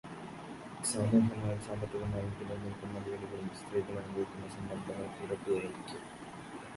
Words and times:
സാമൂഹ്യമായും 0.91 1.59
സാമ്പത്തികമായും 1.65 2.31
പിന്നിൽ 2.37 2.57
നിൽക്കുന്ന 2.63 2.97
വീടുകളിൽ 3.05 3.49
സ്ത്രീകൾ 3.59 3.95
അനുഭവിക്കുന്ന 3.97 4.47
സമ്മർദ്ദങ്ങൾ 4.55 5.07
ഇരട്ടിയായിരിക്കും. 5.25 6.01